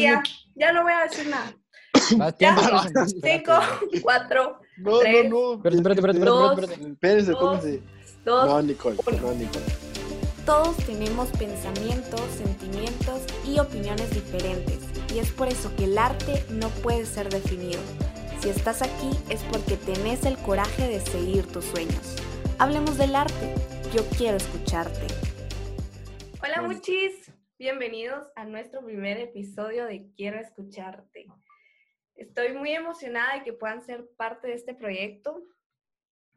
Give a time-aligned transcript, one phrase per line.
[0.00, 0.22] ya,
[0.54, 1.54] ya no voy a decir nada.
[2.16, 3.06] Más tiempo, Ya.
[3.06, 3.52] Cinco,
[4.02, 5.54] cuatro, No, Tres, no, no.
[5.54, 6.50] Espérate, espérate, espérate, Dos.
[6.50, 6.92] espérate, espérate.
[6.92, 7.82] Espérense, dos, pónganse.
[8.24, 8.46] dos.
[8.48, 8.96] No, Nicole.
[9.06, 9.18] uno.
[9.20, 9.64] No, Nicole.
[10.46, 14.78] Todos tenemos pensamientos, sentimientos y opiniones diferentes
[15.14, 17.80] y es por eso que el arte no puede ser definido.
[18.40, 22.16] Si estás aquí es porque tenés el coraje de seguir tus sueños.
[22.58, 23.54] Hablemos del arte.
[23.94, 25.06] Yo quiero escucharte.
[26.42, 26.74] Hola Bueno.
[26.74, 27.12] muchis,
[27.58, 31.26] bienvenidos a nuestro primer episodio de Quiero escucharte.
[32.14, 35.42] Estoy muy emocionada de que puedan ser parte de este proyecto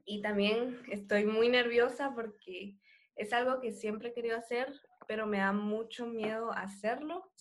[0.04, 2.76] y también estoy muy nerviosa porque
[3.16, 4.74] es algo que siempre he querido hacer,
[5.08, 7.32] pero me da mucho miedo hacerlo.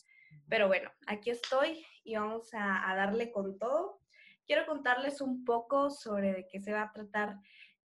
[0.47, 3.99] Pero bueno, aquí estoy y vamos a, a darle con todo.
[4.47, 7.39] Quiero contarles un poco sobre de qué se va a tratar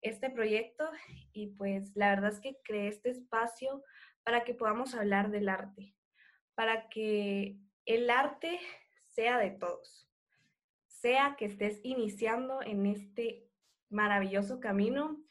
[0.00, 0.90] este proyecto
[1.32, 3.84] y pues la verdad es que creé este espacio
[4.24, 5.94] para que podamos hablar del arte,
[6.54, 8.60] para que el arte
[9.06, 10.08] sea de todos,
[10.86, 13.48] sea que estés iniciando en este
[13.90, 15.22] maravilloso camino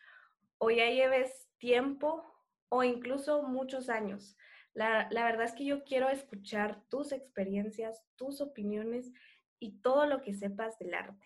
[0.57, 2.23] o ya lleves tiempo
[2.69, 4.37] o incluso muchos años.
[4.73, 9.11] La, la verdad es que yo quiero escuchar tus experiencias, tus opiniones
[9.59, 11.25] y todo lo que sepas del arte.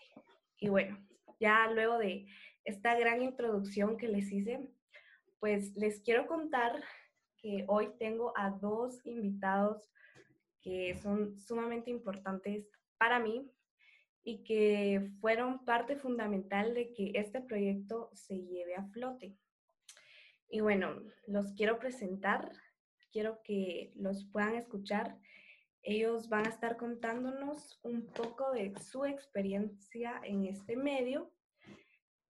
[0.57, 0.97] Y bueno,
[1.39, 2.27] ya luego de
[2.63, 4.71] esta gran introducción que les hice,
[5.39, 6.83] pues les quiero contar
[7.67, 9.91] hoy tengo a dos invitados
[10.61, 13.51] que son sumamente importantes para mí
[14.23, 19.37] y que fueron parte fundamental de que este proyecto se lleve a flote.
[20.49, 22.51] Y bueno, los quiero presentar,
[23.11, 25.17] quiero que los puedan escuchar.
[25.83, 31.31] Ellos van a estar contándonos un poco de su experiencia en este medio.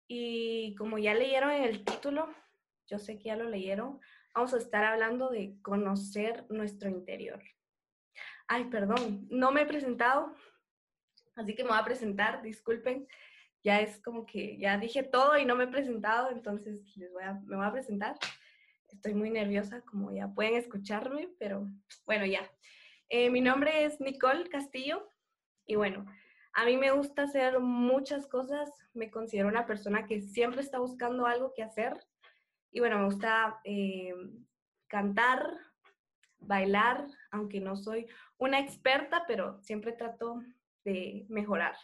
[0.08, 2.28] Y como ya leyeron en el título,
[2.88, 4.00] yo sé que ya lo leyeron,
[4.36, 7.41] vamos a estar hablando de conocer nuestro interior.
[8.47, 10.36] Ay, perdón, no me he presentado,
[11.36, 13.08] así que me voy a presentar, disculpen.
[13.63, 17.24] Ya es como que ya dije todo y no me he presentado, entonces les voy
[17.24, 18.16] a, me voy a presentar.
[18.90, 21.68] Estoy muy nerviosa, como ya pueden escucharme, pero
[22.06, 22.47] bueno, ya.
[23.09, 25.09] Eh, mi nombre es Nicole Castillo
[25.66, 26.06] y bueno,
[26.53, 28.69] a mí me gusta hacer muchas cosas.
[28.94, 32.06] Me considero una persona que siempre está buscando algo que hacer.
[32.72, 34.14] Y bueno, me gusta eh,
[34.88, 35.58] cantar,
[36.40, 40.42] bailar, aunque no soy una experta, pero siempre trato
[40.84, 41.75] de mejorar.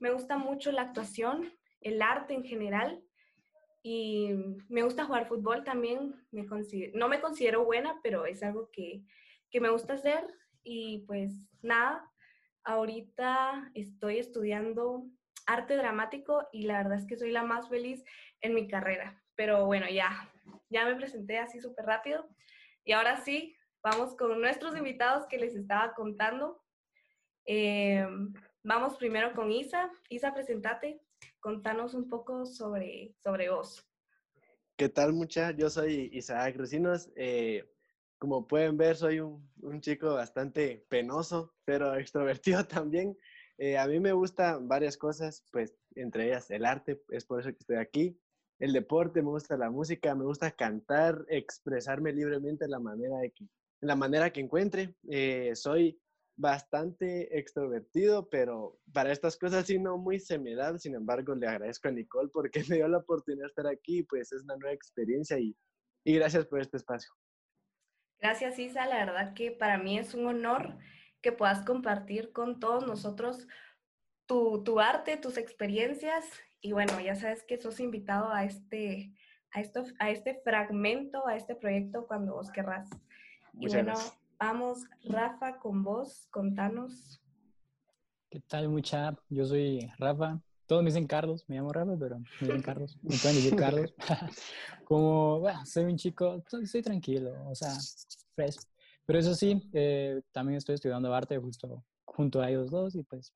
[0.00, 3.02] Me gusta mucho la actuación, el arte en general.
[3.84, 4.30] Y
[4.68, 6.14] me gusta jugar fútbol también.
[6.30, 6.46] Me
[6.94, 9.02] no me considero buena, pero es algo que,
[9.50, 10.24] que me gusta hacer.
[10.62, 11.32] Y pues
[11.62, 12.08] nada,
[12.64, 15.04] ahorita estoy estudiando
[15.46, 18.04] arte dramático y la verdad es que soy la más feliz
[18.40, 19.21] en mi carrera.
[19.36, 20.30] Pero bueno, ya,
[20.70, 22.28] ya me presenté así súper rápido.
[22.84, 26.62] Y ahora sí, vamos con nuestros invitados que les estaba contando.
[27.46, 28.06] Eh,
[28.62, 29.90] vamos primero con Isa.
[30.08, 31.00] Isa, presentate.
[31.40, 33.86] Contanos un poco sobre, sobre vos.
[34.76, 35.52] ¿Qué tal, mucha?
[35.52, 37.10] Yo soy Isaac Recinos.
[37.16, 37.68] eh,
[38.22, 43.18] como pueden ver, soy un, un chico bastante penoso, pero extrovertido también.
[43.58, 47.50] Eh, a mí me gustan varias cosas, pues entre ellas el arte, es por eso
[47.50, 48.16] que estoy aquí.
[48.62, 53.32] El deporte, me gusta la música, me gusta cantar, expresarme libremente de la manera, de
[53.32, 53.44] que,
[53.80, 54.94] la manera que encuentre.
[55.10, 56.00] Eh, soy
[56.36, 60.78] bastante extrovertido, pero para estas cosas sí no muy se me da.
[60.78, 64.30] Sin embargo, le agradezco a Nicole porque me dio la oportunidad de estar aquí, pues
[64.30, 65.56] es una nueva experiencia y,
[66.04, 67.10] y gracias por este espacio.
[68.20, 68.86] Gracias, Isa.
[68.86, 70.78] La verdad que para mí es un honor
[71.20, 73.48] que puedas compartir con todos nosotros
[74.26, 76.24] tu, tu arte, tus experiencias.
[76.64, 79.12] Y bueno, ya sabes que sos invitado a este,
[79.50, 82.88] a, esto, a este fragmento, a este proyecto cuando vos querrás.
[83.54, 84.18] Y bueno, gracias.
[84.38, 87.20] vamos, Rafa, con vos, contanos.
[88.30, 89.12] ¿Qué tal, mucha?
[89.28, 90.40] Yo soy Rafa.
[90.66, 92.96] Todos me dicen Carlos, me llamo Rafa, pero me dicen Carlos.
[93.02, 93.92] Me pueden decir Carlos.
[94.84, 97.72] Como, bueno, soy un chico, soy, tranquilo, o sea,
[98.36, 98.70] fresco.
[99.04, 103.32] Pero eso sí, eh, también estoy estudiando arte justo junto a ellos dos y pues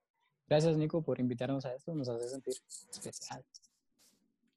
[0.49, 1.95] gracias, Nico, por invitarnos a esto.
[1.95, 2.55] Nos hace sentir
[2.91, 3.45] especial.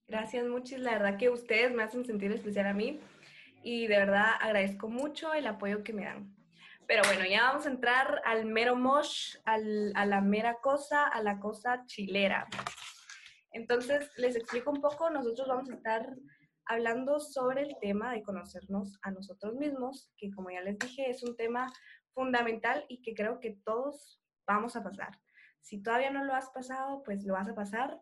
[0.08, 0.80] Gracias, muchis.
[0.80, 3.00] La verdad que ustedes me hacen sentir especial a mí
[3.64, 6.36] y de verdad agradezco mucho el apoyo que me dan.
[6.88, 11.22] Pero bueno, ya vamos a entrar al mero mosh, al- a la mera cosa, a
[11.22, 12.48] la cosa chilera.
[13.52, 15.10] Entonces, les explico un poco.
[15.12, 16.16] Nosotros vamos a estar
[16.66, 21.22] hablando sobre el tema de conocernos a nosotros mismos, que como ya les dije, es
[21.24, 21.72] un tema
[22.14, 25.20] fundamental y que creo que todos vamos a pasar.
[25.62, 28.02] Si todavía no lo has pasado, pues lo vas a pasar.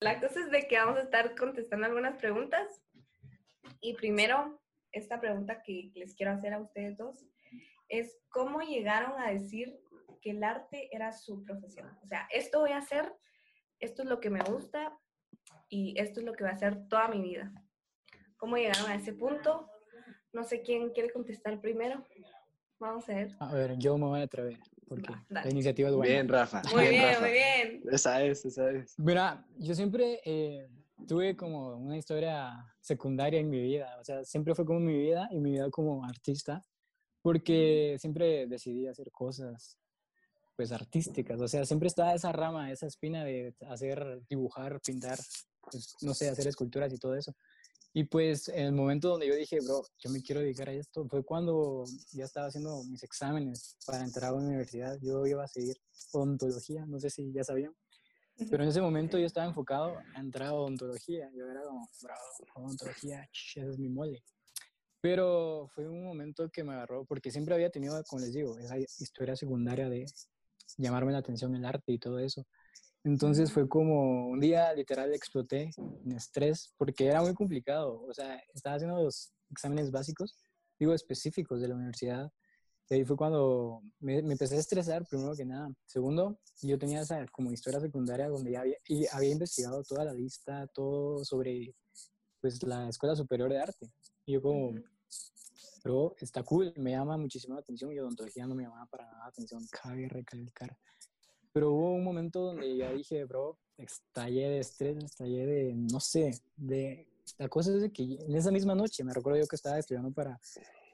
[0.00, 2.82] La cosa es de que vamos a estar contestando algunas preguntas.
[3.80, 4.60] Y primero,
[4.92, 7.24] esta pregunta que les quiero hacer a ustedes dos
[7.88, 9.78] es, ¿cómo llegaron a decir
[10.20, 11.96] que el arte era su profesión.
[12.02, 13.12] O sea, esto voy a hacer,
[13.78, 14.96] esto es lo que me gusta
[15.68, 17.52] y esto es lo que voy a hacer toda mi vida.
[18.36, 19.70] ¿Cómo llegaron a ese punto?
[20.32, 22.04] No sé quién quiere contestar primero.
[22.78, 23.36] Vamos a ver.
[23.40, 26.12] A ver, yo me voy a atrever, porque Va, la iniciativa es buena.
[26.12, 26.62] Bien, Rafa.
[26.72, 27.20] Muy bien, Rafa.
[27.20, 27.82] muy bien.
[27.90, 28.98] Esa es, esa es.
[28.98, 30.68] Mira, yo siempre eh,
[31.06, 35.28] tuve como una historia secundaria en mi vida, o sea, siempre fue como mi vida
[35.30, 36.62] y mi vida como artista,
[37.22, 39.78] porque siempre decidí hacer cosas
[40.54, 45.18] pues artísticas, o sea, siempre estaba esa rama, esa espina de hacer, dibujar, pintar,
[45.60, 47.34] pues, no sé, hacer esculturas y todo eso.
[47.98, 51.08] Y pues en el momento donde yo dije, bro, yo me quiero dedicar a esto,
[51.08, 51.82] fue cuando
[52.12, 54.98] ya estaba haciendo mis exámenes para entrar a la universidad.
[55.00, 55.78] Yo iba a seguir
[56.12, 57.74] odontología, no sé si ya sabían.
[58.50, 61.30] Pero en ese momento yo estaba enfocado a entrar a odontología.
[61.34, 62.20] Yo era como, bravo,
[62.56, 64.22] odontología, ch, ese es mi mole.
[65.00, 68.76] Pero fue un momento que me agarró, porque siempre había tenido, como les digo, esa
[68.76, 70.04] historia secundaria de
[70.76, 72.46] llamarme la atención el arte y todo eso.
[73.06, 78.02] Entonces fue como un día literal exploté en estrés, porque era muy complicado.
[78.02, 80.36] O sea, estaba haciendo los exámenes básicos,
[80.76, 82.32] digo específicos de la universidad.
[82.90, 85.68] Y ahí fue cuando me, me empecé a estresar, primero que nada.
[85.84, 90.12] Segundo, yo tenía esa como historia secundaria donde ya había, y había investigado toda la
[90.12, 91.76] lista, todo sobre
[92.40, 93.92] pues la Escuela Superior de Arte.
[94.24, 94.74] Y yo como,
[95.80, 99.18] pero está cool, me llama muchísimo la atención y odontología no me llamaba para nada
[99.18, 100.76] la atención, cabe recalcar.
[101.56, 106.38] Pero hubo un momento donde ya dije, bro, estallé de estrés, estallé de, no sé,
[106.54, 107.08] de...
[107.38, 110.12] La cosa es de que en esa misma noche, me recuerdo yo que estaba estudiando
[110.12, 110.38] para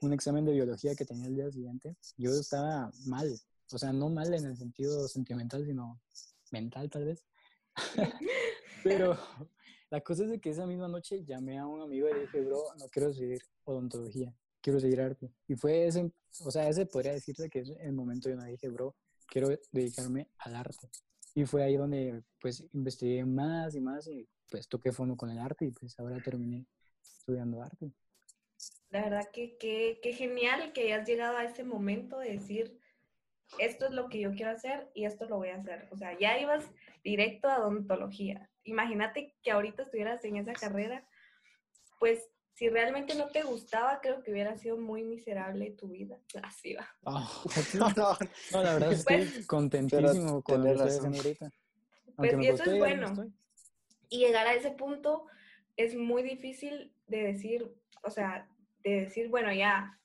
[0.02, 3.36] un examen de biología que tenía el día siguiente, yo estaba mal,
[3.72, 6.00] o sea, no mal en el sentido sentimental, sino
[6.52, 7.24] mental tal vez.
[8.84, 9.18] Pero
[9.90, 12.40] la cosa es de que esa misma noche llamé a un amigo y le dije,
[12.40, 15.28] bro, no quiero seguir odontología, quiero seguir arte.
[15.48, 16.12] Y fue ese,
[16.44, 18.94] o sea, ese podría decirse que es el momento donde dije, bro,
[19.32, 20.90] quiero dedicarme al arte.
[21.34, 25.38] Y fue ahí donde pues investigué más y más y pues toqué fondo con el
[25.38, 26.66] arte y pues ahora terminé
[27.02, 27.90] estudiando arte.
[28.90, 32.78] La verdad que, que, que genial que hayas llegado a ese momento de decir,
[33.58, 35.88] esto es lo que yo quiero hacer y esto lo voy a hacer.
[35.90, 36.70] O sea, ya ibas
[37.02, 38.50] directo a odontología.
[38.64, 41.06] Imagínate que ahorita estuvieras en esa carrera,
[41.98, 42.30] pues
[42.62, 46.20] si realmente no te gustaba, creo que hubiera sido muy miserable tu vida.
[46.44, 46.88] Así va.
[47.04, 47.28] Ah,
[47.74, 48.16] No, no,
[48.52, 51.50] no, la verdad es que Pues, estoy contentísimo con lo que estoy ahorita.
[52.14, 53.08] Pues, y eso es bueno.
[53.08, 53.32] estoy.
[54.10, 55.26] Y llegar a ese punto
[55.76, 57.74] es muy difícil de decir,
[58.04, 58.48] o sea,
[58.84, 59.98] de decir, bueno, ya,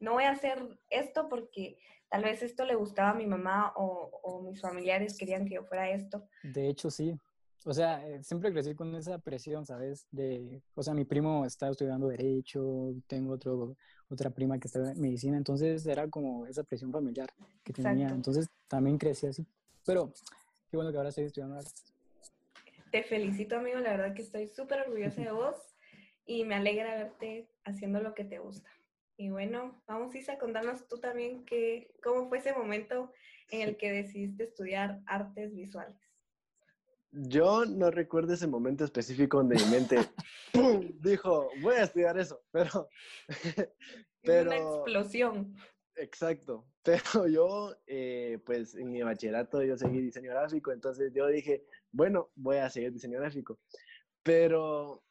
[0.00, 1.76] no voy a hacer esto porque
[2.08, 5.64] tal vez esto le gustaba a mi mamá o, o mis familiares querían que yo
[5.64, 6.26] fuera esto.
[6.42, 7.14] De hecho, sí.
[7.64, 10.06] O sea, eh, siempre crecí con esa presión, ¿sabes?
[10.10, 13.76] De, o sea, mi primo está estudiando Derecho, tengo otro,
[14.08, 17.28] otra prima que está en Medicina, entonces era como esa presión familiar
[17.62, 17.92] que tenía.
[17.92, 18.14] Exacto.
[18.14, 19.46] Entonces también crecí así.
[19.84, 20.12] Pero
[20.70, 21.70] qué bueno que ahora estoy estudiando arte.
[22.90, 25.56] Te felicito, amigo, la verdad que estoy súper orgullosa de vos
[26.26, 28.70] y me alegra verte haciendo lo que te gusta.
[29.16, 33.12] Y bueno, vamos Isa, contanos tú también que, cómo fue ese momento
[33.50, 35.96] en el que decidiste estudiar artes visuales.
[37.12, 39.98] Yo no recuerdo ese momento específico donde mi mente
[40.52, 40.90] ¡pum!
[41.00, 42.88] dijo, voy a estudiar eso, pero,
[44.22, 44.50] Pero...
[44.50, 45.54] Una explosión.
[45.96, 51.66] exacto, pero yo, eh, pues en mi bachillerato yo seguí diseño gráfico, entonces yo dije,
[51.90, 53.58] bueno, voy a seguir diseño gráfico,
[54.22, 55.04] pero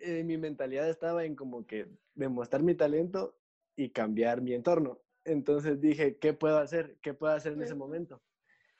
[0.00, 3.36] eh, mi mentalidad estaba en como que demostrar mi talento
[3.76, 5.00] y cambiar mi entorno.
[5.24, 6.98] Entonces dije, ¿qué puedo hacer?
[7.02, 8.22] ¿Qué puedo hacer en ese momento?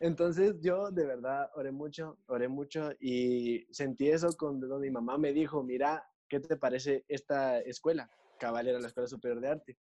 [0.03, 5.33] Entonces yo de verdad oré mucho, oré mucho y sentí eso cuando mi mamá me
[5.33, 8.11] dijo, mira, ¿qué te parece esta escuela?
[8.37, 9.79] Cabal era la Escuela Superior de Arte.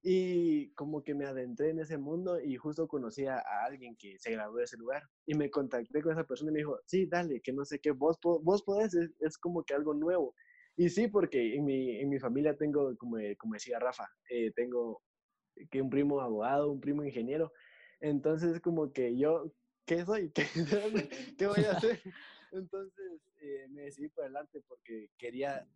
[0.00, 4.30] Y como que me adentré en ese mundo y justo conocí a, alguien que se
[4.30, 5.02] graduó de ese lugar.
[5.26, 7.90] Y me contacté con esa persona y me dijo, sí, dale, que no sé qué,
[7.90, 10.36] vos, vos podés, es, es como que algo nuevo.
[10.76, 15.02] Y sí, porque en mi, en mi familia tengo, como, como decía Rafa, eh, tengo
[15.68, 17.50] que un primo abogado, un primo ingeniero.
[18.00, 19.52] Entonces, como que yo,
[19.86, 20.30] ¿qué soy?
[20.34, 20.44] ¿Qué,
[21.36, 22.00] ¿qué voy a hacer?
[22.52, 25.68] Entonces, eh, me decidí por el arte porque quería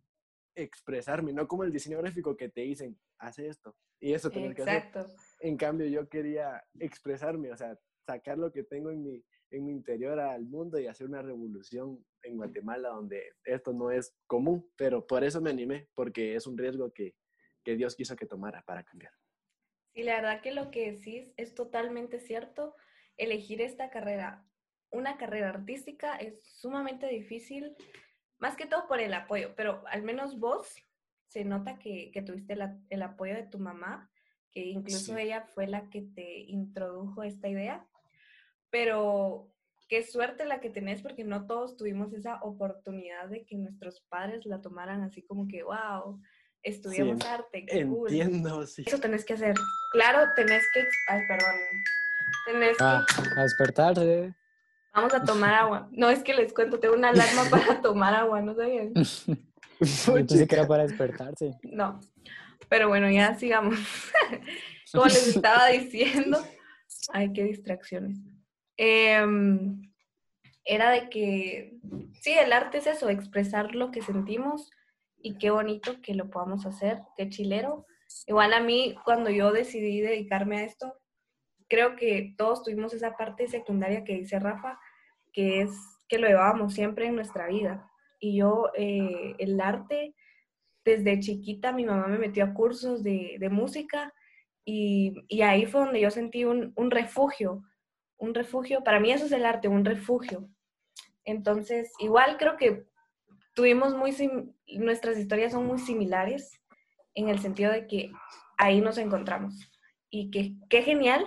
[0.55, 4.63] expresarme, no como el diseño gráfico que te dicen, hace esto y eso tenés que
[4.63, 4.75] hacer.
[4.75, 5.15] Exacto.
[5.39, 9.71] En cambio, yo quería expresarme, o sea, sacar lo que tengo en mi, en mi
[9.71, 15.07] interior al mundo y hacer una revolución en Guatemala donde esto no es común, pero
[15.07, 17.15] por eso me animé, porque es un riesgo que,
[17.63, 19.13] que Dios quiso que tomara para cambiar.
[19.93, 22.75] Y la verdad que lo que decís es totalmente cierto.
[23.17, 24.43] Elegir esta carrera,
[24.91, 27.75] una carrera artística, es sumamente difícil,
[28.39, 30.75] más que todo por el apoyo, pero al menos vos
[31.27, 34.11] se nota que, que tuviste la- el apoyo de tu mamá,
[34.51, 37.87] que incluso ella fue la que te introdujo esta idea,
[38.69, 39.51] pero
[39.87, 44.45] qué suerte la que tenés porque no todos tuvimos esa oportunidad de que nuestros padres
[44.45, 46.19] la tomaran así como que, wow,
[46.63, 47.65] estudiamos arte.
[47.65, 48.83] Qué entiendo, sí.
[48.85, 49.55] Eso tenés que hacer.
[49.91, 51.55] Claro, tenés que, ay, perdón,
[52.45, 54.33] tenés Ah, que, a despertarse.
[54.93, 55.89] vamos a tomar agua.
[55.91, 58.93] No, es que les cuento, tengo una alarma para tomar agua, ¿no sabían?
[59.79, 61.57] Yo pensé que era para despertarse.
[61.63, 61.99] No,
[62.69, 63.77] pero bueno, ya sigamos.
[64.91, 66.37] Como les estaba diciendo,
[67.11, 68.17] ay, qué distracciones.
[68.77, 69.81] Em,
[70.63, 71.77] era de que,
[72.21, 74.69] sí, el arte es eso, expresar lo que sentimos
[75.23, 77.87] y qué bonito que lo podamos hacer, qué chilero.
[78.27, 80.93] Igual a mí, cuando yo decidí dedicarme a esto,
[81.69, 84.77] creo que todos tuvimos esa parte secundaria que dice Rafa,
[85.31, 85.71] que es
[86.09, 87.89] que lo llevábamos siempre en nuestra vida.
[88.19, 90.13] Y yo, eh, el arte,
[90.83, 94.13] desde chiquita mi mamá me metió a cursos de, de música
[94.65, 97.63] y, y, ahí fue donde yo sentí un, un, refugio,
[98.17, 100.49] un refugio, para mí eso es el arte, un refugio.
[101.23, 102.85] Entonces, igual creo que
[103.53, 104.15] tuvimos muy,
[104.77, 106.59] nuestras historias son muy similares
[107.15, 108.11] en el sentido de que
[108.57, 109.69] ahí nos encontramos.
[110.09, 111.25] Y que qué genial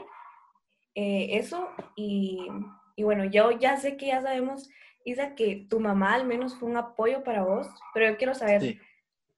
[0.94, 1.68] eh, eso.
[1.96, 2.48] Y,
[2.96, 4.68] y bueno, yo ya sé que ya sabemos,
[5.04, 8.60] Isa, que tu mamá al menos fue un apoyo para vos, pero yo quiero saber,
[8.60, 8.80] sí.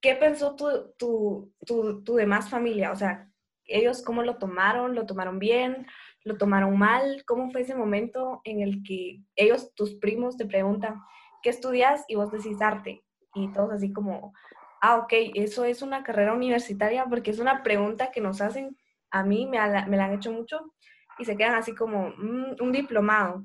[0.01, 0.67] ¿qué pensó tu,
[0.99, 2.93] tu, tu, tu, demás familia?
[2.93, 3.29] O sea,
[3.65, 5.87] ellos cómo lo tomaron, lo tomaron bien,
[6.25, 11.03] lo tomaron mal, ¿cómo fue ese momento en el que ellos, tus primos, te preguntan,
[11.43, 12.05] ¿qué estudias?
[12.09, 13.03] Y vos decís arte.
[13.35, 14.33] Y todos así como,
[14.81, 18.77] ah, ok, eso es una carrera universitaria, porque es una pregunta que nos hacen,
[19.11, 20.73] a mí me, me la han hecho mucho,
[21.19, 23.45] y se quedan así como, mmm, un diplomado,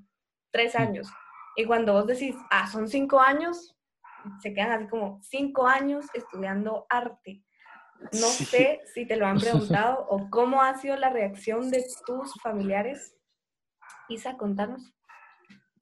[0.51, 1.09] tres años.
[1.55, 3.75] Y cuando vos decís, ah, son cinco años,
[4.39, 7.43] se quedan así como cinco años estudiando arte.
[8.11, 8.45] No sí.
[8.45, 13.15] sé si te lo han preguntado o cómo ha sido la reacción de tus familiares.
[14.09, 14.93] Isa, contanos.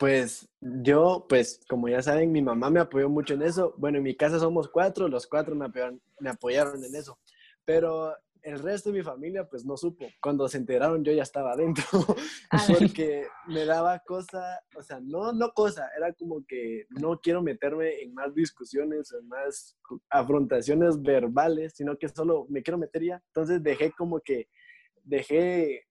[0.01, 3.75] Pues yo, pues como ya saben, mi mamá me apoyó mucho en eso.
[3.77, 7.20] Bueno, en mi casa somos cuatro, los cuatro me apoyaron, me apoyaron en eso.
[7.65, 10.08] Pero el resto de mi familia pues no supo.
[10.20, 11.84] Cuando se enteraron yo ya estaba adentro,
[12.67, 18.01] porque me daba cosa, o sea, no, no cosa, era como que no quiero meterme
[18.01, 19.77] en más discusiones, en más
[20.10, 23.24] afrontaciones verbales, sino que solo me quiero meter ya.
[23.27, 24.50] Entonces dejé como que,
[25.03, 25.86] dejé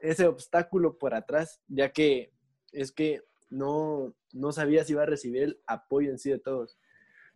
[0.00, 2.32] ese obstáculo por atrás, ya que
[2.72, 3.22] es que
[3.52, 6.78] no, no sabía si iba a recibir el apoyo en sí de todos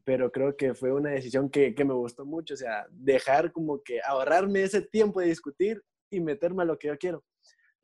[0.06, 3.82] pero creo que fue una decisión que, que, me gustó mucho, o sea, dejar como
[3.82, 7.24] que ahorrarme ese tiempo de discutir y meterme a lo que yo quiero,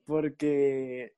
[0.05, 1.15] porque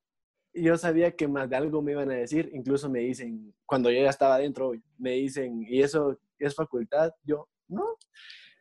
[0.55, 4.01] yo sabía que más de algo me iban a decir, incluso me dicen, cuando yo
[4.01, 7.13] ya estaba adentro, me dicen, ¿y eso es facultad?
[7.23, 7.99] Yo, no.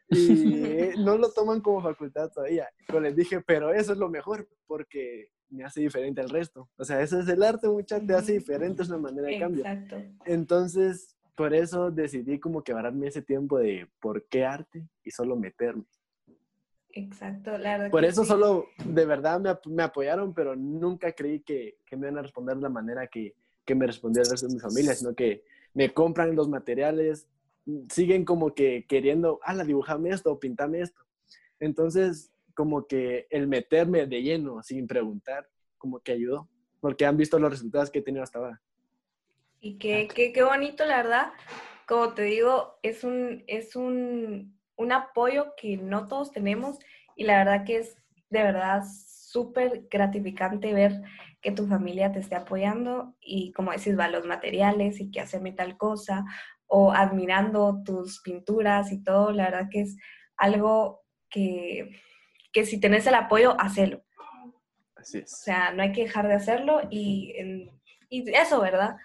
[0.10, 2.68] Y no lo toman como facultad todavía.
[2.92, 6.70] Yo les dije, pero eso es lo mejor, porque me hace diferente al resto.
[6.78, 9.66] O sea, eso es el arte, muchas te hace diferente, es una manera de cambio.
[9.66, 10.02] Exacto.
[10.26, 15.36] Entonces, por eso decidí como que pararme ese tiempo de por qué arte y solo
[15.36, 15.86] meterme.
[16.90, 17.92] Exacto, la verdad.
[17.92, 18.30] Por eso sí.
[18.30, 22.56] solo, de verdad, me, me, apoyaron, pero nunca creí que, que, me iban a responder
[22.56, 23.36] de la manera que,
[23.66, 27.28] que me respondió el resto de mi familia, sino que me compran los materiales,
[27.90, 31.02] siguen como que queriendo, ah, la dibujame esto o pintame esto.
[31.60, 37.40] Entonces, como que el meterme de lleno sin preguntar, como que ayudó, porque han visto
[37.40, 38.62] los resultados que he tenido hasta ahora.
[39.60, 41.34] Y qué, qué, qué bonito, la verdad.
[41.88, 46.80] Como te digo, es un, es un, un apoyo que no todos tenemos
[47.16, 47.96] y la verdad que es
[48.30, 51.02] de verdad súper gratificante ver
[51.42, 55.52] que tu familia te esté apoyando y como decís, va los materiales y que hacerme
[55.52, 56.26] tal cosa
[56.68, 59.98] o admirando tus pinturas y todo, la verdad que es
[60.38, 61.92] algo que,
[62.54, 64.04] que si tenés el apoyo, hacelo.
[64.96, 65.34] Así es.
[65.34, 67.34] O sea, no hay que dejar de hacerlo y,
[68.10, 68.96] y eso, ¿verdad?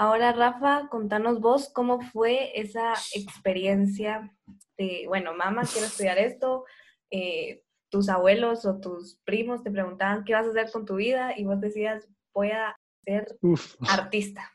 [0.00, 4.32] Ahora, Rafa, contanos vos cómo fue esa experiencia
[4.76, 6.64] de, bueno, mamá, quiero estudiar esto,
[7.10, 11.36] eh, tus abuelos o tus primos te preguntaban qué vas a hacer con tu vida
[11.36, 13.74] y vos decías, voy a ser Uf.
[13.88, 14.48] artista.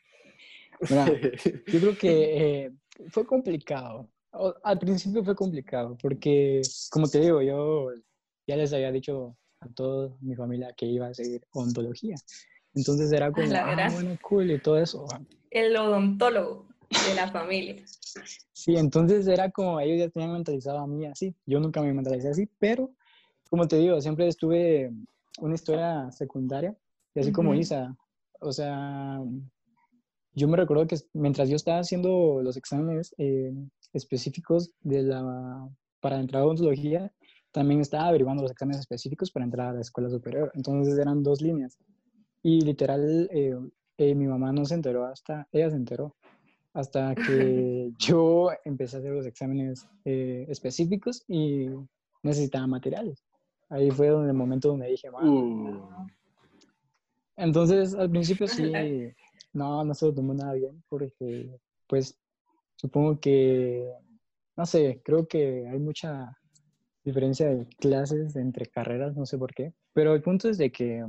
[0.90, 1.06] Mira,
[1.68, 2.72] yo creo que eh,
[3.10, 4.10] fue complicado.
[4.64, 7.92] Al principio fue complicado porque, como te digo, yo
[8.48, 12.16] ya les había dicho a toda mi familia que iba a seguir odontología.
[12.76, 15.06] Entonces era como, ah, bueno, cool y todo eso.
[15.52, 16.68] El odontólogo
[17.08, 17.84] de la familia.
[18.54, 21.36] Sí, entonces era como, ellos ya tenían mentalizado a mí así.
[21.46, 22.92] Yo nunca me mentalicé así, pero
[23.50, 24.92] como te digo, siempre estuve
[25.40, 26.76] una historia secundaria,
[27.14, 27.36] y así uh -huh.
[27.36, 27.96] como Isa.
[28.40, 29.20] O sea,
[30.34, 33.54] yo me recuerdo que mientras yo estaba haciendo los exámenes eh,
[33.94, 35.70] específicos de la,
[36.00, 37.12] para entrar a odontología,
[37.54, 40.52] también estaba averiguando los exámenes específicos para entrar a la escuela superior.
[40.56, 41.78] Entonces eran dos líneas.
[42.42, 43.56] Y literal, eh,
[43.98, 46.16] eh, mi mamá no se enteró hasta, ella se enteró,
[46.74, 51.68] hasta que yo empecé a hacer los exámenes eh, específicos y
[52.24, 53.24] necesitaba materiales.
[53.70, 56.08] Ahí fue donde el momento donde dije, uh.
[57.38, 58.72] Entonces, al principio sí,
[59.54, 61.56] no, no se lo tomó nada bien, porque,
[61.88, 62.20] pues,
[62.76, 63.92] supongo que,
[64.58, 66.36] no sé, creo que hay mucha
[67.04, 71.06] diferencia de clases entre carreras, no sé por qué, pero el punto es de que...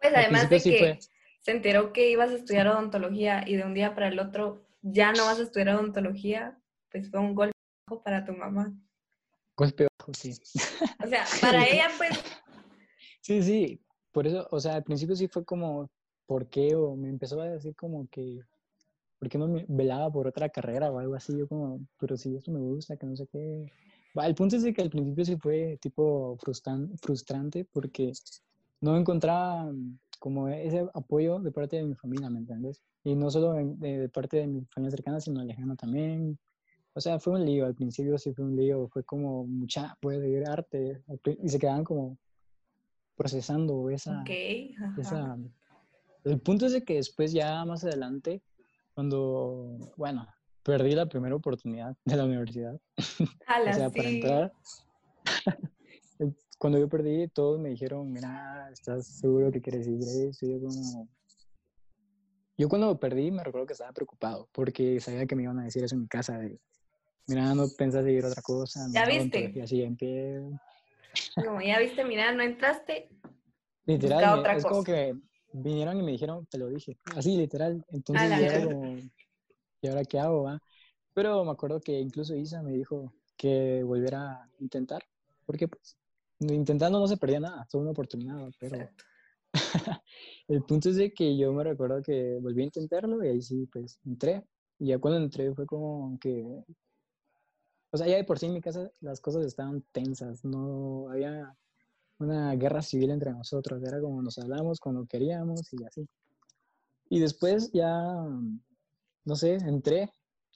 [0.00, 0.98] Pues además de que
[1.40, 5.12] se enteró que ibas a estudiar odontología y de un día para el otro ya
[5.12, 6.58] no vas a estudiar odontología,
[6.90, 7.52] pues fue un golpe
[7.86, 8.72] bajo para tu mamá.
[9.56, 10.34] Golpe bajo, sí.
[11.02, 12.22] O sea, para ella pues...
[13.20, 13.80] Sí, sí,
[14.12, 15.90] por eso, o sea, al principio sí fue como,
[16.26, 16.74] ¿por qué?
[16.74, 18.40] O me empezó a decir como que,
[19.18, 21.36] ¿por qué no me velaba por otra carrera o algo así?
[21.36, 23.66] Yo como, pero si esto me gusta, que no sé qué.
[24.14, 28.12] El punto es de que al principio sí fue tipo frustrante porque
[28.80, 29.72] no encontraba
[30.20, 32.80] como ese apoyo de parte de mi familia, ¿me entiendes?
[33.02, 36.38] Y no solo de, parte de mi familia cercana, sino lejana también.
[36.94, 40.46] O sea, fue un lío, al principio sí fue un lío, fue como mucha, puede
[40.46, 41.02] arte,
[41.42, 42.16] y se quedaban como
[43.16, 44.22] procesando esa,
[44.96, 45.36] esa...
[46.22, 48.42] El punto es de que después ya más adelante,
[48.94, 50.26] cuando, bueno,
[50.64, 52.74] perdí la primera oportunidad de la universidad.
[52.98, 54.52] o sea, para entrar.
[56.58, 60.46] cuando yo perdí, todos me dijeron, mira, ¿estás seguro que quieres ir eso?
[60.46, 61.08] yo como...
[62.56, 65.82] Yo cuando perdí me recuerdo que estaba preocupado porque sabía que me iban a decir
[65.82, 66.60] eso en mi casa de,
[67.26, 68.86] mira, no pensás seguir otra cosa.
[68.92, 69.52] ¿Ya viste?
[69.54, 70.40] Y así en pie.
[71.44, 73.08] No, ya viste, mira, no entraste.
[73.86, 75.16] Literal, es como que
[75.52, 76.96] vinieron y me dijeron, te lo dije.
[77.16, 77.84] Así, literal.
[77.90, 78.98] Entonces, ya como,
[79.84, 80.44] ¿y ahora qué hago?
[80.44, 80.62] Va?
[81.12, 85.02] Pero me acuerdo que incluso Isa me dijo que volviera a intentar,
[85.46, 85.96] porque pues
[86.40, 88.88] intentando no se perdía nada, fue una oportunidad, pero
[90.48, 93.66] el punto es de que yo me recuerdo que volví a intentarlo y ahí sí,
[93.66, 94.44] pues entré.
[94.78, 96.64] Y ya cuando entré fue como que,
[97.90, 101.56] o sea, ya de por sí en mi casa las cosas estaban tensas, no había
[102.18, 106.08] una guerra civil entre nosotros, era como nos hablamos cuando queríamos y así.
[107.08, 108.26] Y después ya,
[109.24, 110.10] no sé, entré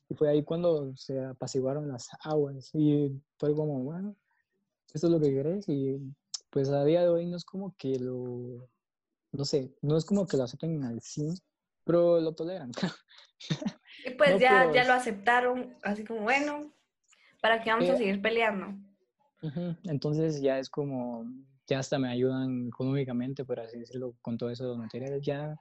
[0.09, 4.17] y fue ahí cuando se apaciguaron las aguas y fue como, bueno,
[4.93, 5.99] esto es lo que querés y
[6.51, 8.69] pues a día de hoy no es como que lo,
[9.33, 11.35] no sé, no es como que lo acepten al 100,
[11.85, 12.73] pero lo toleran.
[14.05, 16.73] Y pues ya, ya lo aceptaron, así como, bueno,
[17.41, 18.75] ¿para qué vamos a eh, seguir peleando?
[19.85, 21.25] Entonces ya es como,
[21.67, 25.57] ya hasta me ayudan económicamente, por así decirlo, con todo eso de los materiales, ya,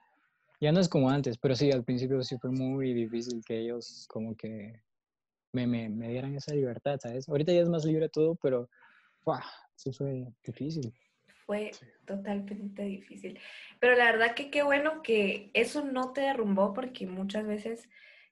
[0.59, 4.05] ya no es como antes, pero sí, al principio sí fue muy difícil que ellos
[4.09, 4.81] como que
[5.53, 7.29] me, me, me dieran esa libertad, ¿sabes?
[7.29, 8.69] Ahorita ya es más libre todo, pero
[9.27, 9.41] ¡Wow!
[9.75, 10.93] Eso fue difícil.
[11.45, 11.71] Fue
[12.05, 13.37] totalmente difícil.
[13.81, 17.89] Pero la verdad que qué bueno que eso no te derrumbó porque muchas veces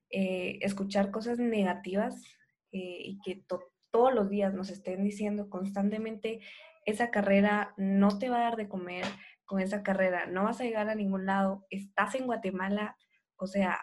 [0.10, 2.24] eh, escuchar cosas negativas
[2.72, 3.44] eh, y que
[3.92, 6.40] todos los días nos estén diciendo constantemente
[6.86, 9.04] esa carrera no te va a dar de comer,
[9.46, 12.98] con esa carrera no vas a llegar a ningún lado, estás en Guatemala,
[13.38, 13.80] o sea,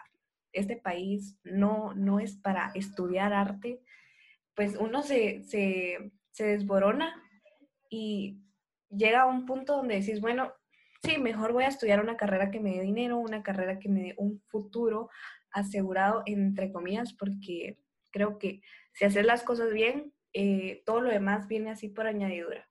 [0.51, 3.81] este país no, no es para estudiar arte,
[4.55, 7.21] pues uno se, se, se desborona
[7.89, 8.43] y
[8.89, 10.53] llega a un punto donde decís, bueno,
[11.03, 14.01] sí, mejor voy a estudiar una carrera que me dé dinero, una carrera que me
[14.01, 15.09] dé un futuro
[15.51, 17.79] asegurado, entre comillas, porque
[18.11, 18.61] creo que
[18.93, 22.67] si haces las cosas bien, eh, todo lo demás viene así por añadidura.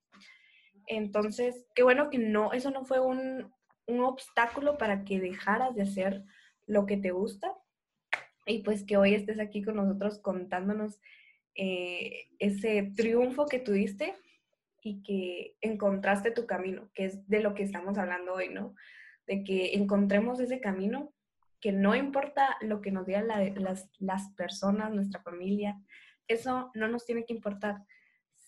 [0.87, 3.53] Entonces, qué bueno que no, eso no fue un,
[3.87, 6.23] un obstáculo para que dejaras de hacer
[6.67, 7.53] lo que te gusta
[8.47, 11.01] y pues que hoy estés aquí con nosotros contándonos
[11.55, 14.15] eh, ese triunfo que tuviste
[14.83, 18.75] y que encontraste tu camino, que es de lo que estamos hablando hoy, ¿no?
[19.27, 21.13] De que encontremos ese camino,
[21.61, 25.81] que no importa lo que nos digan las, las personas, nuestra familia,
[26.27, 27.85] eso no nos tiene que importar.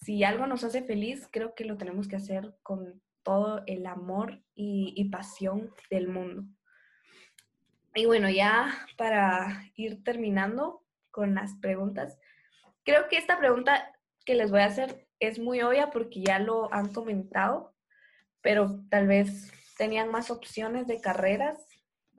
[0.05, 4.43] Si algo nos hace feliz, creo que lo tenemos que hacer con todo el amor
[4.55, 6.45] y, pasión del mundo.
[7.95, 12.19] Y bueno, ya para ir terminando con las preguntas,
[12.85, 13.93] Creo que esta pregunta
[14.27, 17.75] que les voy a hacer es muy obvia porque ya lo han comentado,
[18.43, 21.67] pero tal vez tenían más opciones de carreras.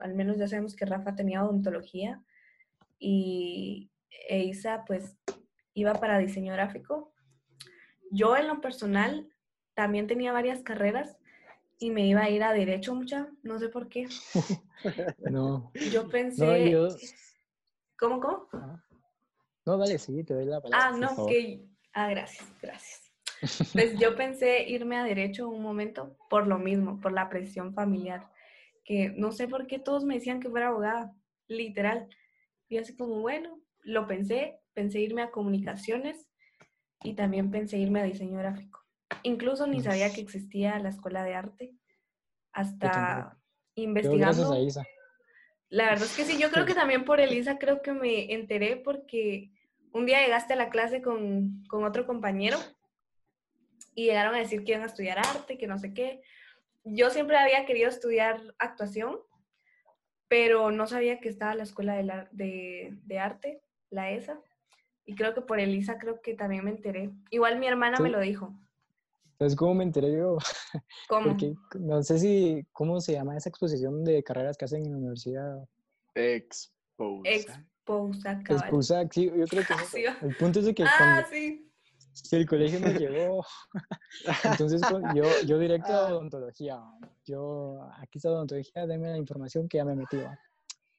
[0.00, 2.20] Al menos ya sabemos que Rafa tenía odontología
[2.98, 3.92] y
[4.28, 5.16] Isa pues
[5.72, 7.14] iba para diseño gráfico.
[8.10, 9.28] Yo en lo personal
[9.74, 11.16] también tenía varias carreras
[11.78, 14.08] y me iba a ir a derecho mucha, no sé por qué.
[15.30, 15.70] no.
[15.92, 16.70] Yo pensé...
[16.70, 16.88] yo...
[17.98, 18.48] ¿Cómo, cómo?
[19.64, 20.88] No, dale, sí, te doy la palabra.
[20.88, 21.64] Ah, no, que.
[21.92, 23.12] Ah, gracias, gracias.
[23.72, 28.30] Pues yo pensé irme a derecho un momento por lo mismo, por la presión familiar,
[28.84, 31.14] que no sé por qué todos me decían que fuera abogada,
[31.48, 32.08] literal.
[32.68, 36.28] Y así como, bueno, lo pensé, pensé irme a comunicaciones
[37.06, 38.84] y también pensé irme a diseño gráfico.
[39.22, 41.74] Incluso ni sabía que existía la escuela de arte
[42.52, 43.38] hasta
[43.76, 44.52] investigando.
[44.52, 44.84] A Isa.
[45.68, 48.76] La verdad es que sí, yo creo que también por Elisa creo que me enteré
[48.76, 49.52] porque
[49.92, 52.58] un día llegaste a la clase con, con otro compañero
[53.94, 56.22] y llegaron a decir que iban a estudiar arte, que no sé qué.
[56.82, 59.20] Yo siempre había querido estudiar actuación,
[60.26, 64.40] pero no sabía que estaba la escuela de, la, de, de arte, la ESA.
[65.06, 67.10] Y creo que por Elisa creo que también me enteré.
[67.30, 68.52] Igual mi hermana me lo dijo.
[69.32, 70.38] Entonces, ¿cómo me enteré yo?
[71.08, 71.28] ¿Cómo?
[71.28, 74.98] Porque no sé si, ¿cómo se llama esa exposición de carreras que hacen en la
[74.98, 75.68] universidad?
[76.14, 77.30] Expose.
[77.30, 78.62] Exposa, cabal.
[78.62, 80.04] Exposac, sí, yo creo que Ah, es sí.
[80.22, 81.70] El punto es de que Ah, cuando sí.
[82.14, 83.44] si el colegio me llevó,
[84.44, 84.82] entonces
[85.14, 86.82] yo, yo directo a odontología.
[87.24, 90.16] Yo, aquí está odontología, deme la información que ya me metí.
[90.16, 90.36] va.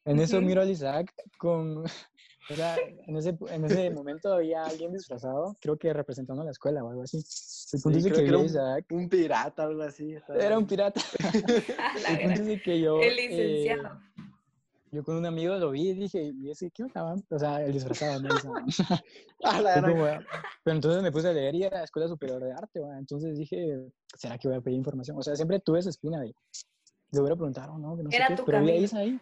[0.07, 0.45] En eso Ujú.
[0.47, 1.83] miro al Isaac con,
[2.49, 6.51] o sea, en ese, en ese momento había alguien disfrazado, creo que representando a la
[6.51, 7.17] escuela o algo así.
[7.73, 10.13] El punto Sí, es que que a era Isaac, Un pirata, algo así.
[10.13, 11.01] estaba era un pirata.
[12.09, 13.99] El punto es que yo, El eh, licenciado.
[14.93, 17.03] yo con un amigo lo vi y dije, y ese, ¿qué onda?
[17.03, 18.29] man??" O sea, el disfrazado, ¿no?
[18.29, 18.63] O
[19.43, 20.05] Ah, la como,
[20.63, 22.97] pero entonces me puse a leer y era Escuela Superior de Arte, ¿va?
[22.97, 25.17] entonces dije, ¿será que voy a pedir información?
[25.17, 26.33] O sea, siempre tuve esa espina de,
[27.11, 29.19] le hubiera preguntado o no, que no sé Era qué, tu pero vi a ahí,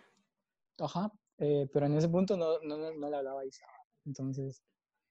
[0.80, 3.66] ajá, eh, pero en ese punto no, no, no, no le hablaba a Isa,
[4.06, 4.62] entonces,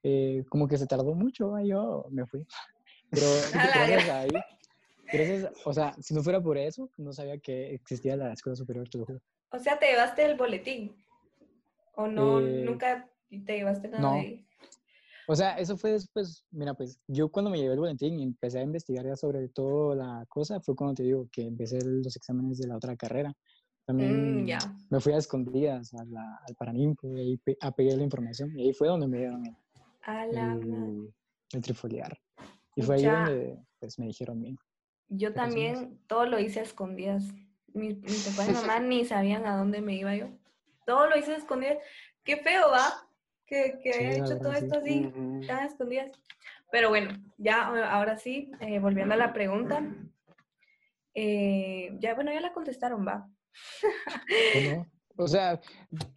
[0.02, 1.62] eh, como que se tardó mucho, ¿va?
[1.62, 2.46] yo me fui,
[3.10, 4.30] pero gracias a ahí,
[5.12, 8.88] gracias, o sea, si no fuera por eso, no sabía que existía la Escuela Superior,
[8.88, 9.20] te lo juro.
[9.50, 10.96] O sea, ¿te llevaste el boletín?
[11.94, 12.40] ¿O no?
[12.40, 14.14] Eh, Nunca te llevaste nada no.
[14.16, 14.44] de...
[15.26, 18.58] O sea, eso fue después, mira, pues yo cuando me llevé el boletín y empecé
[18.58, 22.58] a investigar ya sobre toda la cosa, fue cuando te digo que empecé los exámenes
[22.58, 23.34] de la otra carrera.
[23.86, 24.58] También Mm, ya.
[24.90, 28.58] me fui a escondidas a la- al Paraninfo y ahí pe- a pedir la información.
[28.58, 29.56] Y ahí fue donde me dieron el,
[30.02, 30.68] A la madre.
[30.68, 31.14] el,
[31.52, 32.18] el trifoliar.
[32.76, 34.58] Y fue ahí donde pues, me dijeron bien.
[35.08, 37.24] Yo también todo lo hice a escondidas.
[37.74, 40.28] Mi, mi papá y mi mamá ni sabían a dónde me iba yo.
[40.86, 41.78] Todo lo hice a escondidas.
[42.24, 43.06] Qué feo, ¿va?
[43.46, 44.64] Que, que Sí, haya hecho todo sí.
[44.64, 45.46] esto así, Ujú.
[45.46, 46.10] tan a escondidas.
[46.70, 49.82] Pero bueno, ya eh, ahora sí, eh, volviendo a la pregunta.
[51.14, 53.28] eh, ya, bueno, ya la contestaron, va.
[54.56, 54.86] ¿O no?
[55.16, 55.60] O sea,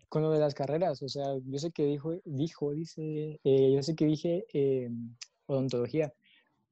[0.10, 3.84] con lo de las carreras, o sea, yo sé que dijo, dijo, dice, eh, yo
[3.84, 4.89] sé que dije eh,
[5.45, 6.13] odontología,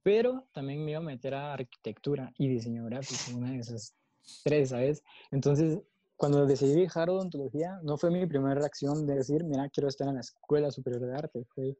[0.01, 3.95] pero también me iba a meter a arquitectura y diseño gráfico, una de esas
[4.43, 5.03] tres, ¿sabes?
[5.31, 5.79] Entonces,
[6.15, 10.15] cuando decidí dejar odontología, no fue mi primera reacción de decir, mira, quiero estar en
[10.15, 11.77] la Escuela Superior de Arte, fue,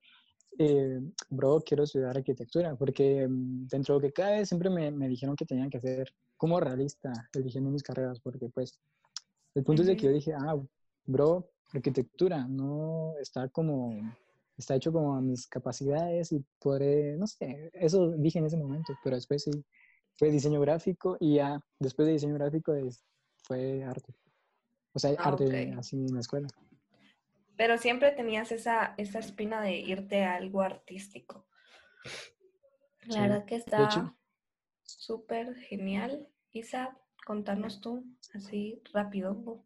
[0.58, 5.08] eh, bro, quiero estudiar arquitectura, porque mm, dentro de lo que cabe siempre me, me
[5.08, 8.80] dijeron que tenían que ser como realista eligiendo mis carreras, porque pues
[9.56, 10.58] el punto es de que yo dije, ah,
[11.06, 13.98] bro, arquitectura, no está como,
[14.58, 18.94] está hecho como a mis capacidades y podré, no sé, eso dije en ese momento,
[19.04, 19.52] pero después sí,
[20.18, 23.04] fue diseño gráfico y ya, después de diseño gráfico es-
[23.44, 24.14] fue arte.
[24.94, 25.78] O sea, Ah, arte ok.
[25.78, 26.48] así en la escuela.
[27.58, 31.48] Pero siempre tenías esa, esa espina de irte a algo artístico.
[33.08, 34.16] La Sí, verdad que está
[34.84, 36.28] súper genial.
[36.52, 39.64] Isa, contanos tú, así rápido.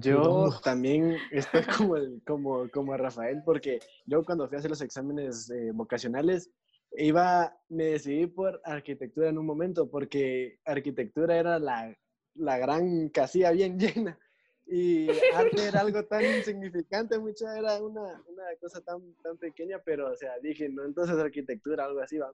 [0.00, 4.80] Yo también estoy como, el- como, como Rafael, porque yo cuando fui a hacer los
[4.80, 6.50] exámenes eh, vocacionales,
[6.92, 11.94] iba, me decidí por arquitectura en un momento, porque arquitectura era la,
[12.34, 14.18] la gran casilla bien llena.
[14.66, 20.10] Y arte era algo tan insignificante, mucha era una, una cosa tan, tan pequeña, pero,
[20.12, 22.32] o sea, dije, no, entonces arquitectura, algo así va.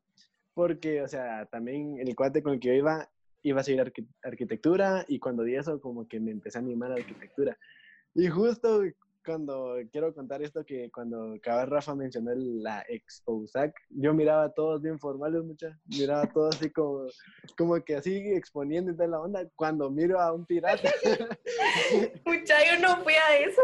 [0.55, 3.11] Porque, o sea, también el cuate con el que yo iba,
[3.43, 6.93] iba a seguir arqui- arquitectura y cuando di eso como que me empecé a animar
[6.93, 7.59] a arquitectura.
[8.15, 8.83] Y justo
[9.25, 14.53] cuando quiero contar esto que cuando acaba Rafa mencionó el- la Exposac, yo miraba a
[14.53, 17.07] todos bien formales, mucha, miraba a todos así como,
[17.57, 20.91] como que así exponiendo y toda la onda, cuando miro a un pirata,
[22.25, 23.63] Mucha, yo no fui a eso.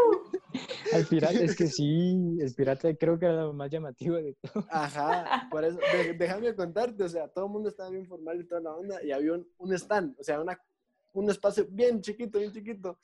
[0.93, 4.65] Al pirata, es que sí, el pirata creo que era lo más llamativo de todo.
[4.71, 8.47] ajá, por eso, de- déjame contarte, o sea, todo el mundo estaba bien formal y
[8.47, 10.59] toda la onda, y había un, un stand, o sea, una,
[11.13, 12.99] un espacio bien chiquito, bien chiquito,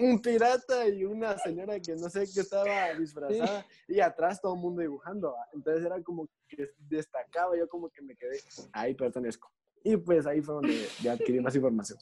[0.00, 4.60] un pirata y una señora que no sé qué estaba disfrazada y atrás todo el
[4.60, 5.32] mundo dibujando.
[5.32, 5.46] ¿va?
[5.52, 8.40] Entonces era como que destacaba, yo como que me quedé,
[8.72, 9.52] ahí pertenezco.
[9.84, 11.98] Y pues ahí fue donde ya adquirí más información.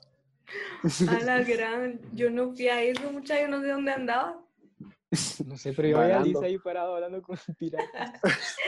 [1.09, 4.45] A la gran, yo no fui a eso, mucha, yo no sé dónde andaba.
[5.47, 6.21] No sé, pero yo a.
[6.21, 8.21] Lisa ahí parado hablando con un pirata.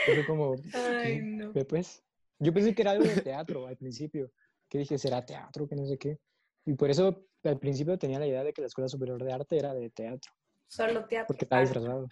[0.05, 1.53] Fue como, Ay, no.
[1.53, 2.03] ve pues,
[2.39, 4.31] Yo pensé que era algo de teatro al principio,
[4.67, 5.67] que dije, ¿será teatro?
[5.67, 6.19] Que no sé qué.
[6.65, 9.57] Y por eso al principio tenía la idea de que la Escuela Superior de Arte
[9.57, 10.31] era de teatro.
[10.67, 11.27] Solo teatro.
[11.27, 12.07] Porque está Ah, disfrazado.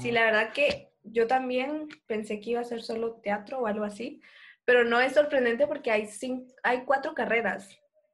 [0.00, 3.84] Sí, la verdad que yo también pensé que iba a ser solo teatro o algo
[3.84, 4.20] así,
[4.64, 7.68] pero no es sorprendente porque hay, cin- hay cuatro carreras,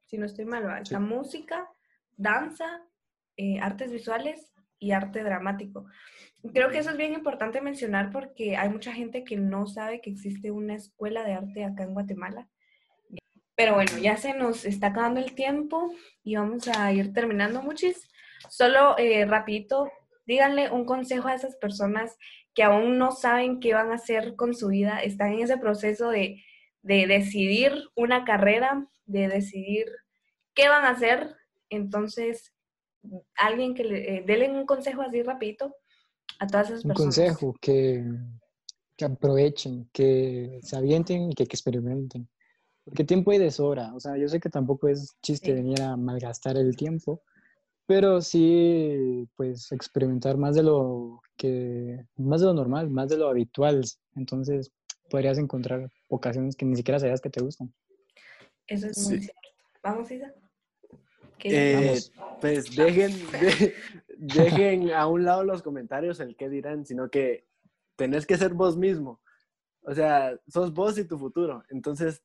[0.07, 0.81] si no estoy mal.
[0.81, 1.69] Está música,
[2.17, 2.83] danza,
[3.37, 5.85] eh, artes visuales y arte dramático.
[6.53, 10.09] Creo que eso es bien importante mencionar porque hay mucha gente que no sabe que
[10.09, 12.47] existe una escuela de arte acá en Guatemala.
[13.59, 15.91] Pero bueno, ya se nos está acabando el tiempo
[16.23, 18.09] y vamos a ir terminando, muchis.
[18.49, 19.91] Solo eh, rapidito,
[20.25, 22.15] díganle un consejo a esas personas
[22.53, 26.09] que aún no saben qué van a hacer con su vida, están en ese proceso
[26.09, 26.41] de,
[26.83, 29.87] de decidir una carrera, de decidir
[30.53, 31.35] qué van a hacer.
[31.69, 32.53] Entonces,
[33.35, 35.75] alguien que le eh, denle un consejo así rapidito
[36.39, 37.15] a todas esas Un personas.
[37.17, 38.05] consejo, que,
[38.95, 42.29] que aprovechen, que se avienten y que, que experimenten.
[42.89, 43.93] Porque tiempo hay de sobra.
[43.93, 45.53] O sea, yo sé que tampoco es chiste Sí.
[45.53, 47.21] venir a malgastar el tiempo,
[47.85, 53.29] pero sí, pues, experimentar más de lo que, más de lo normal, más de lo
[53.29, 53.83] habitual.
[54.15, 54.71] Entonces,
[55.09, 57.73] podrías encontrar ocasiones que ni siquiera sabías que te gustan.
[58.67, 59.23] Eso es muy Sí.
[59.25, 59.41] cierto.
[59.83, 60.33] Vamos, Isa.
[61.37, 61.49] ¿Qué
[61.95, 61.99] Eh,
[62.41, 63.73] pues dejen, de-
[64.17, 67.45] dejen a un lado los comentarios el qué dirán, sino que
[67.95, 69.19] tenés que ser vos mismo.
[69.83, 71.63] O sea, sos vos y tu futuro.
[71.69, 72.23] Entonces,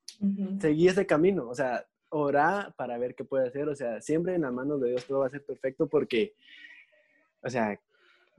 [0.61, 1.49] seguí ese camino.
[1.49, 3.69] O sea, orá para ver qué puede hacer.
[3.69, 6.35] O sea, siempre en las manos de Dios todo va a ser perfecto porque,
[7.43, 7.81] o sea,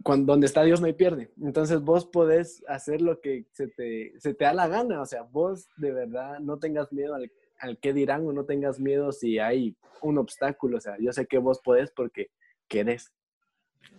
[0.04, 1.32] cuando, donde está Dios no hay pierde.
[1.42, 5.02] Entonces vos podés hacer lo que se te, se te da la gana.
[5.02, 8.80] O sea, vos de verdad no tengas miedo al, al qué dirán o no tengas
[8.80, 10.78] miedo si hay un obstáculo.
[10.78, 12.30] O sea, yo sé que vos podés porque
[12.68, 13.12] querés.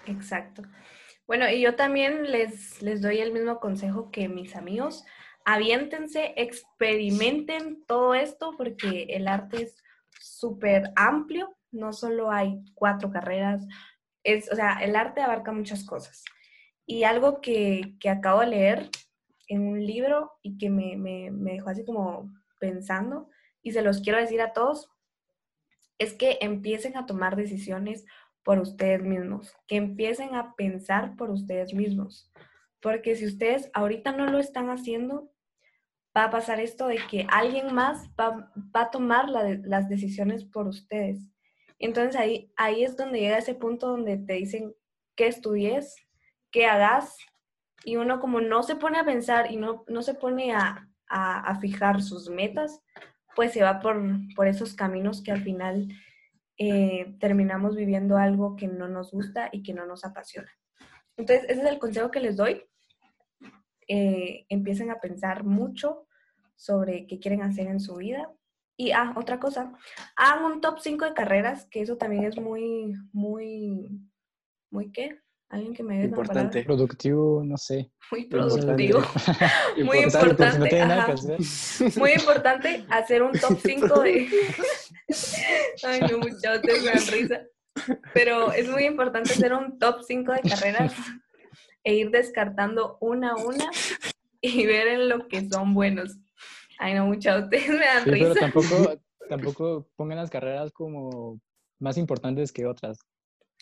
[0.06, 0.62] Exacto.
[1.26, 5.04] Bueno, y yo también les, les doy el mismo consejo que mis amigos.
[5.44, 9.82] Aviéntense, experimenten todo esto porque el arte es
[10.20, 11.56] súper amplio.
[11.72, 13.66] No solo hay cuatro carreras,
[14.22, 16.24] es, o sea, el arte abarca muchas cosas.
[16.84, 18.90] Y algo que, que acabo de leer
[19.48, 23.28] en un libro y que me, me, me dejó así como pensando,
[23.62, 24.90] y se los quiero decir a todos,
[25.98, 28.04] es que empiecen a tomar decisiones
[28.46, 32.30] por ustedes mismos, que empiecen a pensar por ustedes mismos.
[32.80, 35.32] Porque si ustedes ahorita no lo están haciendo,
[36.16, 40.68] va a pasar esto de que alguien más va, va a tomar las decisiones por
[40.68, 41.18] ustedes.
[41.80, 44.72] Entonces ahí, ahí es donde llega ese punto donde te dicen
[45.16, 45.96] qué estudies,
[46.52, 47.16] qué hagas,
[47.84, 51.40] y uno como no se pone a pensar y no, no se pone a, a-
[51.40, 52.80] a fijar sus metas,
[53.34, 54.00] pues se va por,
[54.36, 55.88] por esos caminos que al final
[56.58, 60.50] eh, terminamos viviendo algo que no nos gusta y que no nos apasiona.
[61.16, 62.62] Entonces, ese es el consejo que les doy.
[63.88, 66.06] Eh, empiecen a pensar mucho
[66.56, 68.30] sobre qué quieren hacer en su vida.
[68.76, 69.72] Y, ah, otra cosa,
[70.16, 73.88] hagan un top 5 de carreras, que eso también es muy, muy,
[74.70, 75.20] muy qué?
[75.48, 76.08] Alguien que me dé una?
[76.08, 76.64] Importante.
[76.64, 77.92] Productivo, no sé.
[78.10, 78.62] Muy Importante.
[78.62, 79.00] productivo.
[79.84, 80.58] Muy Importante, si importante.
[80.58, 81.98] no tiene nada que hacer.
[81.98, 84.28] Muy importante hacer un top 5 de...
[85.84, 87.42] Ay, no, muchachos, me dan risa.
[88.14, 90.94] Pero es muy importante hacer un top 5 de carreras
[91.84, 93.70] e ir descartando una a una
[94.40, 96.16] y ver en lo que son buenos.
[96.78, 98.40] Ay, no, muchachos, ustedes me dan Sí, pero risa.
[98.40, 101.38] tampoco, tampoco pongan las carreras como
[101.78, 102.98] más importantes que otras.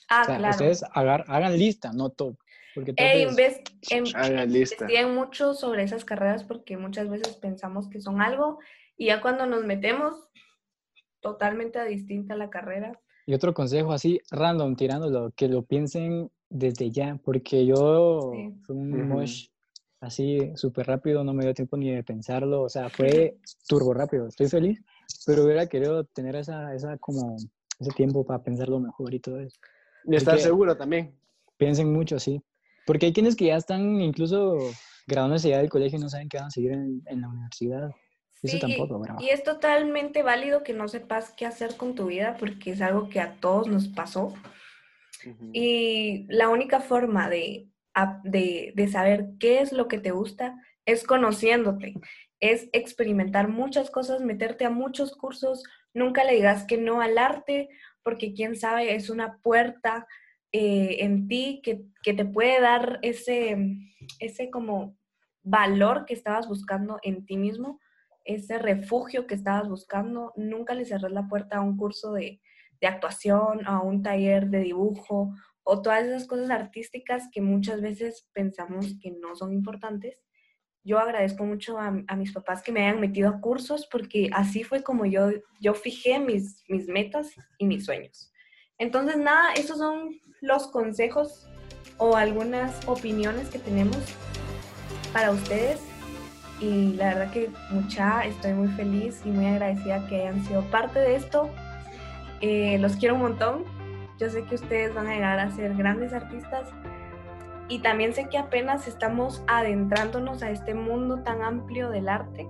[0.09, 0.51] Ah, o sea, claro.
[0.53, 2.37] ustedes hagan, hagan lista, no top.
[2.75, 4.85] Porque top E es- inves- em- Hagan lista.
[4.85, 8.59] investiguen mucho sobre esas carreras porque muchas veces pensamos que son algo
[8.97, 10.15] y ya cuando nos metemos,
[11.21, 13.01] totalmente distinta la carrera.
[13.27, 18.55] Y otro consejo así, random, tirándolo, que lo piensen desde ya, porque yo Sí.
[18.67, 19.05] fui un Ujú.
[19.15, 19.47] mosh
[20.01, 24.27] así súper rápido, no me dio tiempo ni de pensarlo, o sea, fue turbo rápido,
[24.29, 24.83] estoy feliz,
[25.25, 27.37] pero hubiera querido tener esa, esa como,
[27.81, 29.59] ese tiempo para pensarlo mejor y todo eso.
[30.07, 31.15] Y estar seguro también.
[31.57, 32.43] Piensen mucho, sí,
[32.87, 34.59] porque hay quienes que ya están incluso
[35.07, 37.91] graduándose ya del colegio y no saben qué van a seguir en, en la universidad.
[38.43, 39.23] Eso Sí, tampoco, bravo.
[39.23, 43.09] Y es totalmente válido que no sepas qué hacer con tu vida porque es algo
[43.09, 44.35] que a todos nos pasó.
[45.55, 47.71] Y la única forma de,
[48.25, 51.95] de, de saber qué es lo que te gusta es conociéndote,
[52.41, 55.63] es experimentar muchas cosas, meterte a muchos cursos,
[55.95, 57.71] nunca le digas que no al arte,
[58.05, 60.07] porque quién sabe, es una puerta
[60.53, 63.57] eh, en ti que, que te puede dar ese,
[64.21, 64.97] ese como
[65.43, 67.81] valor que estabas buscando en ti mismo,
[68.25, 70.33] ese refugio que estabas buscando.
[70.37, 72.41] Nunca le cerres la puerta a un curso de,
[72.81, 78.29] de actuación, a un taller de dibujo o todas esas cosas artísticas que muchas veces
[78.33, 80.23] pensamos que no son importantes
[80.85, 84.83] yo agradezco mucho a, mis papás que me hayan metido a cursos porque así fue
[84.83, 88.31] como yo, yo fijé mis, mis metas y mis sueños.
[88.79, 91.49] Entonces, nada, esos son los consejos
[91.97, 93.97] o algunas opiniones que tenemos
[95.13, 95.81] para ustedes.
[96.61, 100.99] Y la verdad que mucha, estoy muy feliz y muy agradecida que hayan sido parte
[100.99, 101.49] de esto.
[102.43, 103.65] Eh, los quiero un montón.
[104.19, 106.69] Yo sé que ustedes van a llegar a ser grandes artistas
[107.69, 112.47] y también sé que apenas estamos adentrándonos a este mundo tan amplio del arte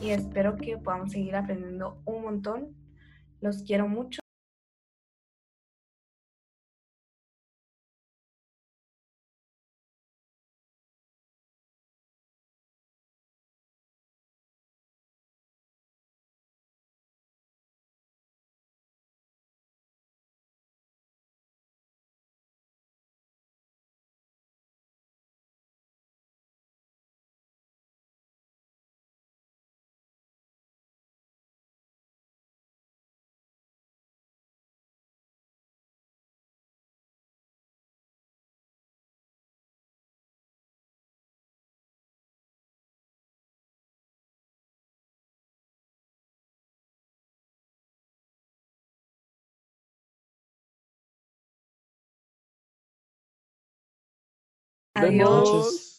[0.00, 2.68] y espero que podamos seguir aprendiendo un montón.
[3.40, 4.20] Los quiero mucho.
[55.00, 55.89] Adeus.